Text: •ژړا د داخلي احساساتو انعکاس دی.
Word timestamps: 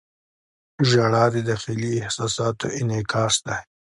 •ژړا 0.87 1.25
د 1.35 1.37
داخلي 1.49 1.91
احساساتو 2.03 2.65
انعکاس 2.79 3.35
دی. 3.45 3.59